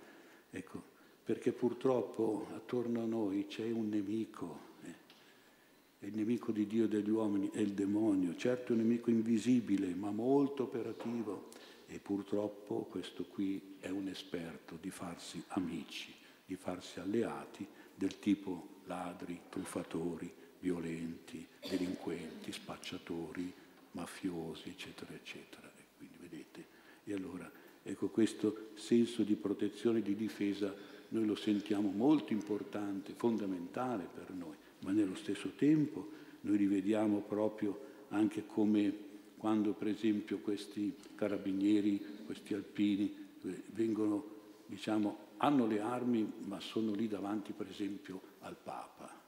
ecco, 0.51 0.81
perché 1.25 1.51
purtroppo 1.51 2.47
attorno 2.55 3.01
a 3.01 3.05
noi 3.05 3.47
c'è 3.47 3.69
un 3.69 3.89
nemico, 3.89 4.59
eh, 4.83 6.07
il 6.07 6.15
nemico 6.15 6.53
di 6.53 6.65
Dio 6.67 6.85
e 6.85 6.87
degli 6.87 7.09
uomini, 7.09 7.49
è 7.51 7.59
il 7.59 7.73
demonio, 7.73 8.33
certo 8.37 8.71
è 8.71 8.75
un 8.77 8.83
nemico 8.83 9.09
invisibile, 9.09 9.93
ma 9.93 10.11
molto 10.11 10.63
operativo 10.63 11.49
e 11.93 11.99
purtroppo 11.99 12.87
questo 12.89 13.23
qui 13.23 13.75
è 13.79 13.89
un 13.89 14.07
esperto 14.07 14.79
di 14.81 14.89
farsi 14.89 15.43
amici, 15.49 16.11
di 16.43 16.55
farsi 16.55 16.99
alleati 16.99 17.67
del 17.93 18.17
tipo 18.17 18.79
ladri, 18.85 19.39
truffatori, 19.47 20.33
violenti, 20.59 21.45
delinquenti, 21.69 22.51
spacciatori, 22.51 23.53
mafiosi, 23.91 24.69
eccetera, 24.69 25.13
eccetera. 25.13 25.71
E 25.77 25.83
quindi 25.95 26.17
vedete, 26.19 26.65
e 27.03 27.13
allora 27.13 27.49
ecco 27.83 28.09
questo 28.09 28.69
senso 28.73 29.21
di 29.21 29.35
protezione 29.35 29.99
e 29.99 30.01
di 30.01 30.15
difesa 30.15 30.73
noi 31.09 31.27
lo 31.27 31.35
sentiamo 31.35 31.91
molto 31.91 32.33
importante, 32.33 33.13
fondamentale 33.15 34.09
per 34.11 34.31
noi, 34.31 34.55
ma 34.79 34.91
nello 34.91 35.15
stesso 35.15 35.51
tempo 35.55 36.09
noi 36.41 36.57
rivediamo 36.57 37.19
proprio 37.19 37.91
anche 38.09 38.47
come 38.47 39.11
quando 39.43 39.73
per 39.73 39.89
esempio 39.89 40.39
questi 40.39 40.95
carabinieri, 41.15 42.21
questi 42.25 42.53
alpini 42.53 43.13
eh, 43.41 43.63
vengono, 43.73 44.23
diciamo, 44.67 45.31
hanno 45.35 45.67
le 45.67 45.81
armi 45.81 46.31
ma 46.45 46.61
sono 46.61 46.93
lì 46.93 47.09
davanti 47.09 47.51
per 47.51 47.67
esempio 47.67 48.21
al 48.39 48.55
Papa 48.55 49.19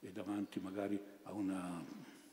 e 0.00 0.10
davanti 0.12 0.60
magari 0.60 0.98
a 1.24 1.32
una 1.32 1.84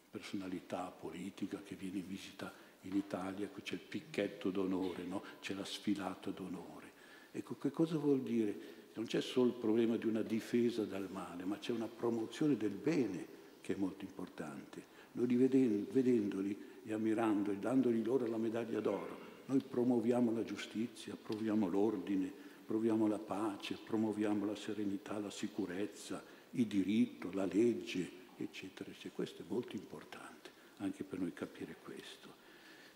personalità 0.09 0.86
politica 0.86 1.62
che 1.62 1.75
viene 1.75 1.98
in 1.98 2.07
visita 2.07 2.50
in 2.83 2.95
Italia, 2.95 3.50
c'è 3.62 3.74
il 3.74 3.81
picchetto 3.81 4.50
d'onore, 4.50 5.03
no? 5.03 5.21
c'è 5.41 5.53
la 5.55 5.65
sfilata 5.65 6.31
d'onore. 6.31 6.93
Ecco, 7.33 7.57
che 7.57 7.71
cosa 7.71 7.98
vuol 7.98 8.21
dire? 8.21 8.77
Non 8.93 9.05
c'è 9.05 9.19
solo 9.19 9.50
il 9.50 9.57
problema 9.57 9.98
di 9.98 10.07
una 10.07 10.21
difesa 10.21 10.86
dal 10.86 11.09
male, 11.12 11.43
ma 11.43 11.57
c'è 11.57 11.74
una 11.74 11.89
promozione 11.89 12.55
del 12.55 12.71
bene 12.71 13.38
che 13.69 13.75
è 13.75 13.77
molto 13.77 14.03
importante. 14.03 14.81
Noi 15.11 15.35
vedendoli 15.35 16.57
e 16.83 16.91
ammirandoli, 16.91 17.59
dandogli 17.59 18.03
loro 18.03 18.25
la 18.25 18.38
medaglia 18.38 18.79
d'oro, 18.79 19.27
noi 19.45 19.61
promuoviamo 19.61 20.31
la 20.31 20.43
giustizia, 20.43 21.15
promuoviamo 21.15 21.67
l'ordine, 21.67 22.31
promuoviamo 22.65 23.05
la 23.05 23.19
pace, 23.19 23.77
promuoviamo 23.85 24.43
la 24.47 24.55
serenità, 24.55 25.19
la 25.19 25.29
sicurezza, 25.29 26.23
il 26.51 26.65
diritto, 26.65 27.29
la 27.31 27.45
legge, 27.45 28.09
eccetera, 28.38 28.89
eccetera. 28.89 29.13
Questo 29.13 29.43
è 29.43 29.45
molto 29.47 29.75
importante 29.75 30.49
anche 30.77 31.03
per 31.03 31.19
noi 31.19 31.33
capire 31.33 31.75
questo. 31.83 32.27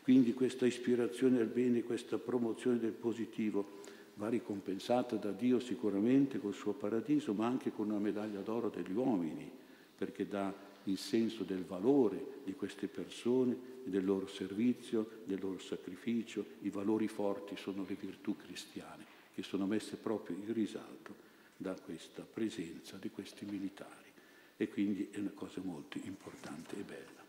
Quindi 0.01 0.33
questa 0.33 0.65
ispirazione 0.65 1.39
al 1.39 1.47
bene, 1.47 1.83
questa 1.83 2.17
promozione 2.17 2.79
del 2.79 2.93
positivo 2.93 3.81
va 4.15 4.27
ricompensata 4.27 5.17
da 5.17 5.31
Dio 5.31 5.59
sicuramente 5.59 6.39
col 6.39 6.55
suo 6.55 6.73
paradiso, 6.73 7.33
ma 7.33 7.45
anche 7.45 7.71
con 7.71 7.91
una 7.91 7.99
medaglia 7.99 8.39
d'oro 8.39 8.69
degli 8.69 8.93
uomini, 8.93 9.61
perché 9.97 10.27
dà 10.27 10.53
il 10.85 10.97
senso 10.97 11.43
del 11.43 11.63
valore 11.63 12.41
di 12.43 12.53
queste 12.53 12.87
persone, 12.87 13.71
del 13.83 14.03
loro 14.03 14.27
servizio, 14.27 15.21
del 15.25 15.39
loro 15.39 15.59
sacrificio. 15.59 16.45
I 16.61 16.69
valori 16.69 17.07
forti 17.07 17.55
sono 17.55 17.85
le 17.87 17.95
virtù 17.95 18.35
cristiane, 18.35 19.05
che 19.33 19.43
sono 19.43 19.65
messe 19.65 19.95
proprio 19.95 20.35
in 20.35 20.53
risalto 20.53 21.15
da 21.55 21.73
questa 21.73 22.23
presenza 22.23 22.97
di 22.97 23.09
questi 23.09 23.45
militari 23.45 24.11
e 24.57 24.67
quindi 24.67 25.09
è 25.11 25.19
una 25.19 25.31
cosa 25.33 25.61
molto 25.63 25.97
importante 26.03 26.77
e 26.77 26.83
bella. 26.83 27.21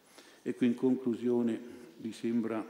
Ecco, 0.43 0.65
in 0.65 0.75
conclusione 0.75 1.61
mi 1.99 2.13
sembra 2.13 2.65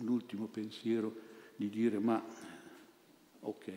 l'ultimo 0.00 0.46
pensiero 0.46 1.26
di 1.56 1.68
dire 1.68 1.98
ma 1.98 2.22
ok, 3.40 3.72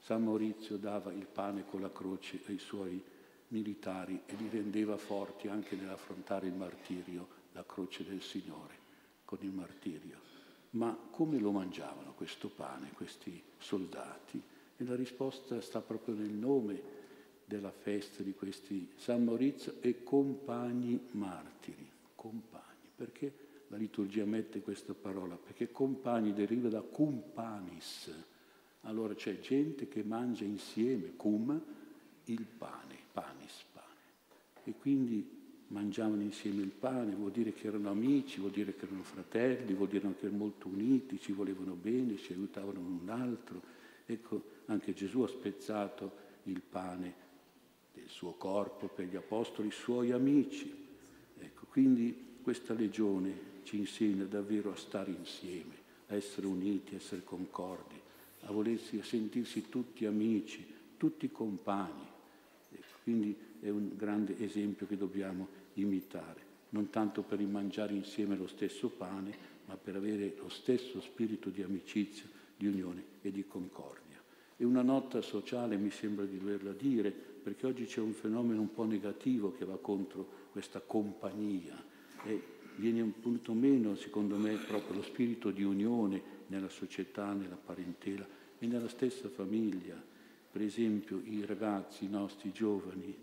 San 0.00 0.24
Maurizio 0.24 0.76
dava 0.76 1.12
il 1.12 1.26
pane 1.26 1.64
con 1.64 1.80
la 1.80 1.90
croce 1.90 2.40
ai 2.46 2.58
suoi 2.58 3.02
militari 3.48 4.22
e 4.26 4.34
li 4.34 4.48
rendeva 4.48 4.96
forti 4.96 5.48
anche 5.48 5.76
nell'affrontare 5.76 6.46
il 6.46 6.54
martirio, 6.54 7.28
la 7.52 7.64
croce 7.64 8.04
del 8.04 8.22
Signore 8.22 8.74
con 9.24 9.38
il 9.42 9.50
martirio. 9.50 10.18
Ma 10.70 10.96
come 11.10 11.38
lo 11.38 11.52
mangiavano 11.52 12.12
questo 12.14 12.48
pane, 12.48 12.90
questi 12.92 13.42
soldati? 13.58 14.40
E 14.76 14.84
la 14.84 14.94
risposta 14.94 15.60
sta 15.60 15.80
proprio 15.80 16.14
nel 16.14 16.32
nome 16.32 16.94
della 17.44 17.70
festa 17.70 18.22
di 18.22 18.34
questi 18.34 18.90
San 18.96 19.24
Maurizio 19.24 19.76
e 19.80 20.02
compagni 20.02 21.08
martiri, 21.12 21.88
compagni, 22.14 22.90
perché 22.94 23.44
la 23.68 23.76
liturgia 23.76 24.24
mette 24.24 24.60
questa 24.60 24.94
parola? 24.94 25.36
Perché 25.36 25.70
compagni 25.70 26.32
deriva 26.32 26.68
da 26.68 26.82
cumpanis, 26.82 28.12
allora 28.82 29.14
c'è 29.14 29.40
gente 29.40 29.88
che 29.88 30.02
mangia 30.02 30.44
insieme, 30.44 31.14
cum, 31.16 31.60
il 32.24 32.44
pane, 32.44 32.85
pane. 33.22 33.44
E 34.68 34.74
quindi 34.80 35.24
mangiavano 35.68 36.22
insieme 36.22 36.62
il 36.62 36.70
pane, 36.70 37.14
vuol 37.14 37.30
dire 37.30 37.52
che 37.52 37.68
erano 37.68 37.88
amici, 37.88 38.40
vuol 38.40 38.50
dire 38.50 38.74
che 38.74 38.84
erano 38.84 39.04
fratelli, 39.04 39.74
vuol 39.74 39.88
dire 39.88 40.12
che 40.18 40.26
erano 40.26 40.38
molto 40.38 40.66
uniti, 40.66 41.20
ci 41.20 41.30
volevano 41.30 41.74
bene, 41.74 42.16
si 42.16 42.32
aiutavano 42.32 42.80
l'un 42.80 43.02
l'altro. 43.04 43.62
Ecco, 44.06 44.42
anche 44.66 44.92
Gesù 44.92 45.20
ha 45.20 45.28
spezzato 45.28 46.24
il 46.44 46.60
pane 46.60 47.14
del 47.94 48.08
suo 48.08 48.32
corpo 48.32 48.88
per 48.88 49.06
gli 49.06 49.14
apostoli, 49.14 49.70
suoi 49.70 50.10
amici. 50.10 50.84
Ecco, 51.38 51.66
quindi 51.66 52.38
questa 52.42 52.74
legione 52.74 53.54
ci 53.62 53.78
insegna 53.78 54.24
davvero 54.24 54.72
a 54.72 54.76
stare 54.76 55.12
insieme, 55.12 55.74
a 56.08 56.16
essere 56.16 56.48
uniti, 56.48 56.94
a 56.94 56.96
essere 56.96 57.22
concordi, 57.22 58.00
a 58.40 58.50
volersi, 58.50 58.98
a 58.98 59.04
sentirsi 59.04 59.68
tutti 59.68 60.06
amici, 60.06 60.66
tutti 60.96 61.30
compagni. 61.30 62.14
Quindi 63.06 63.36
è 63.60 63.68
un 63.68 63.92
grande 63.94 64.36
esempio 64.40 64.84
che 64.84 64.96
dobbiamo 64.96 65.46
imitare, 65.74 66.40
non 66.70 66.90
tanto 66.90 67.22
per 67.22 67.40
mangiare 67.40 67.94
insieme 67.94 68.36
lo 68.36 68.48
stesso 68.48 68.88
pane, 68.88 69.32
ma 69.66 69.76
per 69.76 69.94
avere 69.94 70.34
lo 70.36 70.48
stesso 70.48 71.00
spirito 71.00 71.48
di 71.50 71.62
amicizia, 71.62 72.28
di 72.56 72.66
unione 72.66 73.04
e 73.22 73.30
di 73.30 73.46
concordia. 73.46 74.20
E 74.56 74.64
una 74.64 74.82
nota 74.82 75.22
sociale 75.22 75.76
mi 75.76 75.92
sembra 75.92 76.24
di 76.24 76.36
doverla 76.36 76.72
dire, 76.72 77.12
perché 77.12 77.66
oggi 77.66 77.84
c'è 77.84 78.00
un 78.00 78.12
fenomeno 78.12 78.60
un 78.60 78.72
po' 78.72 78.86
negativo 78.86 79.52
che 79.52 79.64
va 79.64 79.78
contro 79.78 80.48
questa 80.50 80.80
compagnia 80.80 81.80
e 82.24 82.42
viene 82.74 83.02
un 83.02 83.20
punto 83.20 83.52
meno, 83.52 83.94
secondo 83.94 84.36
me, 84.36 84.56
proprio 84.56 84.96
lo 84.96 85.02
spirito 85.02 85.52
di 85.52 85.62
unione 85.62 86.20
nella 86.48 86.68
società, 86.68 87.32
nella 87.34 87.54
parentela 87.54 88.26
e 88.58 88.66
nella 88.66 88.88
stessa 88.88 89.28
famiglia. 89.28 90.14
Per 90.56 90.64
esempio 90.64 91.20
i 91.22 91.44
ragazzi, 91.44 92.06
i 92.06 92.08
nostri 92.08 92.50
giovani, 92.50 93.14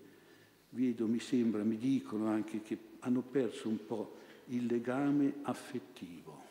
vedo, 0.70 1.08
mi 1.08 1.20
sembra, 1.20 1.64
mi 1.64 1.80
dicono 1.80 2.28
anche 2.28 2.62
che 2.62 2.78
hanno 3.00 3.22
perso 3.22 3.70
un 3.70 3.84
po' 3.88 4.18
il 4.50 4.68
legame 4.68 5.38
affettivo, 5.42 6.44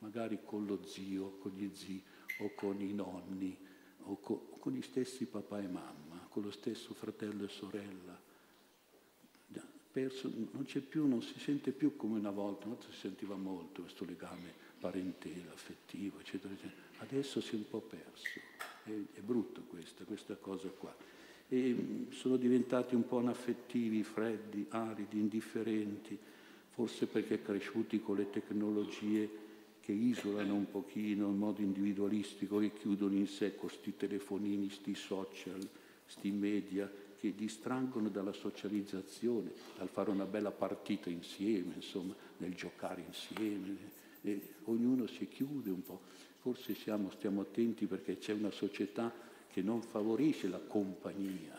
magari 0.00 0.40
con 0.44 0.66
lo 0.66 0.84
zio, 0.84 1.38
con 1.38 1.52
gli 1.52 1.70
zii 1.72 2.02
o 2.40 2.52
con 2.54 2.82
i 2.82 2.92
nonni 2.92 3.56
o 4.02 4.20
con, 4.20 4.40
con 4.58 4.74
gli 4.74 4.82
stessi 4.82 5.24
papà 5.24 5.58
e 5.58 5.68
mamma, 5.68 6.26
con 6.28 6.42
lo 6.42 6.50
stesso 6.50 6.92
fratello 6.92 7.46
e 7.46 7.48
sorella. 7.48 8.20
Perso, 9.90 10.30
non 10.50 10.64
c'è 10.66 10.80
più, 10.80 11.06
non 11.06 11.22
si 11.22 11.38
sente 11.38 11.70
più 11.70 11.96
come 11.96 12.18
una 12.18 12.30
volta, 12.30 12.66
una 12.66 12.74
volta 12.74 12.92
si 12.92 12.98
sentiva 12.98 13.36
molto 13.36 13.80
questo 13.80 14.04
legame 14.04 14.52
parentele, 14.78 15.48
affettivo, 15.50 16.20
eccetera, 16.20 16.52
eccetera. 16.52 16.82
Adesso 16.98 17.40
si 17.40 17.54
è 17.54 17.56
un 17.56 17.70
po' 17.70 17.80
perso, 17.80 18.28
è, 18.90 19.18
è 19.18 19.20
brutta 19.20 19.60
questa, 19.60 20.36
cosa 20.36 20.68
qua 20.68 20.94
e 21.52 22.06
sono 22.10 22.36
diventati 22.36 22.94
un 22.94 23.04
po' 23.04 23.18
anaffettivi, 23.18 24.04
freddi, 24.04 24.66
aridi, 24.68 25.18
indifferenti, 25.18 26.16
forse 26.70 27.06
perché 27.06 27.42
cresciuti 27.42 28.00
con 28.00 28.16
le 28.16 28.30
tecnologie 28.30 29.28
che 29.80 29.90
isolano 29.90 30.54
un 30.54 30.70
pochino 30.70 31.26
in 31.26 31.36
modo 31.36 31.60
individualistico, 31.60 32.58
che 32.58 32.72
chiudono 32.72 33.16
in 33.16 33.26
sé 33.26 33.56
questi 33.56 33.96
telefonini, 33.96 34.66
questi 34.66 34.94
social, 34.94 35.68
questi 36.04 36.30
media 36.30 36.88
che 37.18 37.34
distraggono 37.34 38.08
dalla 38.08 38.32
socializzazione, 38.32 39.50
dal 39.76 39.88
fare 39.88 40.10
una 40.10 40.26
bella 40.26 40.52
partita 40.52 41.10
insieme, 41.10 41.74
insomma, 41.74 42.14
nel 42.36 42.54
giocare 42.54 43.02
insieme. 43.04 43.98
E 44.22 44.40
ognuno 44.64 45.08
si 45.08 45.26
chiude 45.26 45.70
un 45.70 45.82
po'. 45.82 46.00
Forse 46.40 46.74
siamo, 46.74 47.10
stiamo 47.10 47.42
attenti 47.42 47.84
perché 47.84 48.16
c'è 48.16 48.32
una 48.32 48.50
società 48.50 49.12
che 49.52 49.60
non 49.60 49.82
favorisce 49.82 50.48
la 50.48 50.58
compagnia 50.58 51.54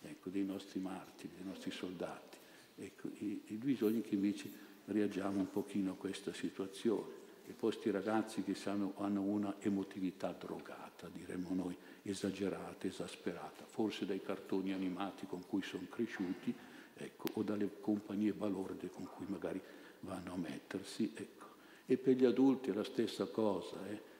ecco, 0.00 0.30
dei 0.30 0.44
nostri 0.44 0.80
martiri, 0.80 1.34
dei 1.36 1.44
nostri 1.44 1.70
soldati. 1.70 2.38
Ecco, 2.76 3.08
e, 3.18 3.40
e 3.46 3.54
bisogna 3.54 4.00
che 4.00 4.14
invece 4.14 4.50
reagiamo 4.86 5.40
un 5.40 5.50
pochino 5.50 5.92
a 5.92 5.96
questa 5.96 6.32
situazione. 6.32 7.22
E 7.46 7.52
poi 7.52 7.72
questi 7.72 7.90
ragazzi 7.90 8.42
che 8.42 8.54
sanno, 8.54 8.94
hanno 8.96 9.20
una 9.20 9.56
emotività 9.58 10.32
drogata, 10.32 11.10
diremmo 11.12 11.50
noi, 11.52 11.76
esagerata, 12.02 12.86
esasperata, 12.86 13.64
forse 13.66 14.06
dai 14.06 14.22
cartoni 14.22 14.72
animati 14.72 15.26
con 15.26 15.44
cui 15.46 15.60
sono 15.62 15.86
cresciuti, 15.90 16.54
ecco, 16.94 17.28
o 17.34 17.42
dalle 17.42 17.68
compagnie 17.80 18.32
balorde 18.32 18.88
con 18.88 19.06
cui 19.14 19.26
magari 19.28 19.60
vanno 20.00 20.32
a 20.32 20.36
mettersi. 20.36 21.12
Ecco. 21.14 21.44
E 21.84 21.98
per 21.98 22.16
gli 22.16 22.24
adulti 22.24 22.70
è 22.70 22.72
la 22.72 22.84
stessa 22.84 23.26
cosa. 23.26 23.86
Eh 23.86 24.12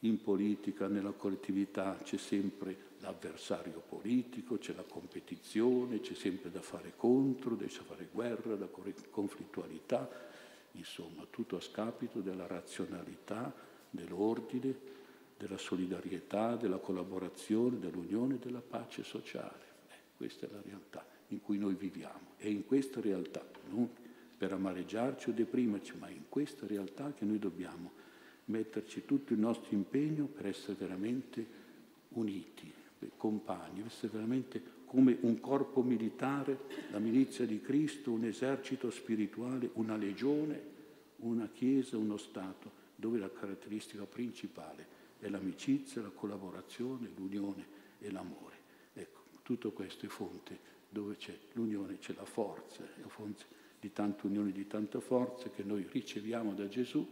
in 0.00 0.20
politica, 0.20 0.86
nella 0.86 1.10
collettività 1.10 1.98
c'è 2.02 2.18
sempre 2.18 2.86
l'avversario 3.00 3.82
politico, 3.88 4.58
c'è 4.58 4.74
la 4.74 4.84
competizione, 4.84 6.00
c'è 6.00 6.14
sempre 6.14 6.50
da 6.50 6.62
fare 6.62 6.92
contro, 6.96 7.56
da 7.56 7.66
fare 7.68 8.08
guerra, 8.12 8.56
la 8.56 8.68
conflittualità, 9.10 10.08
insomma 10.72 11.26
tutto 11.28 11.56
a 11.56 11.60
scapito 11.60 12.20
della 12.20 12.46
razionalità, 12.46 13.52
dell'ordine, 13.90 14.96
della 15.36 15.58
solidarietà, 15.58 16.56
della 16.56 16.78
collaborazione, 16.78 17.78
dell'unione 17.78 18.34
e 18.34 18.38
della 18.38 18.60
pace 18.60 19.02
sociale. 19.02 19.64
Eh, 19.88 19.96
questa 20.16 20.46
è 20.46 20.50
la 20.50 20.62
realtà 20.64 21.06
in 21.28 21.40
cui 21.40 21.58
noi 21.58 21.74
viviamo. 21.74 22.34
È 22.36 22.46
in 22.46 22.64
questa 22.66 23.00
realtà, 23.00 23.44
non 23.68 23.88
per 24.36 24.52
amareggiarci 24.52 25.30
o 25.30 25.32
deprimerci, 25.32 25.96
ma 25.98 26.08
in 26.08 26.28
questa 26.28 26.66
realtà 26.66 27.12
che 27.12 27.24
noi 27.24 27.38
dobbiamo 27.38 28.06
metterci 28.48 29.04
tutto 29.04 29.32
il 29.32 29.38
nostro 29.38 29.74
impegno 29.74 30.26
per 30.26 30.46
essere 30.46 30.74
veramente 30.78 31.46
uniti, 32.10 32.72
compagni, 33.16 33.82
essere 33.86 34.12
veramente 34.12 34.76
come 34.84 35.18
un 35.20 35.38
corpo 35.40 35.82
militare, 35.82 36.60
la 36.90 36.98
milizia 36.98 37.44
di 37.46 37.60
Cristo, 37.60 38.10
un 38.10 38.24
esercito 38.24 38.90
spirituale, 38.90 39.70
una 39.74 39.96
legione, 39.96 40.76
una 41.18 41.48
chiesa, 41.48 41.98
uno 41.98 42.16
Stato, 42.16 42.86
dove 42.94 43.18
la 43.18 43.30
caratteristica 43.30 44.04
principale 44.04 44.96
è 45.18 45.28
l'amicizia, 45.28 46.00
la 46.00 46.08
collaborazione, 46.08 47.10
l'unione 47.14 47.66
e 47.98 48.10
l'amore. 48.10 48.56
Ecco, 48.94 49.20
tutto 49.42 49.72
questo 49.72 50.06
è 50.06 50.08
fonte 50.08 50.76
dove 50.88 51.16
c'è 51.16 51.36
l'unione, 51.52 51.98
c'è 51.98 52.14
la 52.14 52.24
forza, 52.24 52.82
è 52.82 53.06
fonte 53.08 53.44
di 53.78 53.92
tanta 53.92 54.26
unione, 54.26 54.52
di 54.52 54.66
tanta 54.66 55.00
forza 55.00 55.50
che 55.50 55.62
noi 55.62 55.86
riceviamo 55.90 56.54
da 56.54 56.66
Gesù 56.66 57.06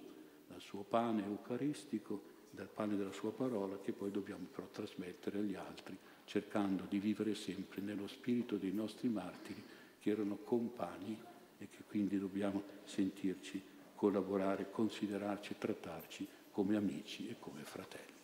dal 0.57 0.65
suo 0.65 0.85
pane 0.85 1.23
eucaristico, 1.23 2.23
dal 2.51 2.71
pane 2.71 2.97
della 2.97 3.13
sua 3.13 3.31
parola, 3.31 3.79
che 3.79 3.93
poi 3.93 4.11
dobbiamo 4.11 4.47
però 4.51 4.67
trasmettere 4.69 5.41
agli 5.41 5.55
altri, 5.55 5.95
cercando 6.25 6.85
di 6.89 6.99
vivere 6.99 7.35
sempre 7.35 7.83
nello 7.83 8.07
spirito 8.07 8.57
dei 8.57 8.73
nostri 8.73 9.11
martiri, 9.11 9.63
che 10.01 10.11
erano 10.11 10.37
compagni 10.37 11.21
e 11.59 11.69
che 11.69 11.83
quindi 11.87 12.19
dobbiamo 12.19 12.63
sentirci, 12.85 13.63
collaborare, 13.95 14.71
considerarci, 14.71 15.57
trattarci 15.59 16.27
come 16.51 16.77
amici 16.77 17.29
e 17.29 17.37
come 17.39 17.61
fratelli. 17.61 18.16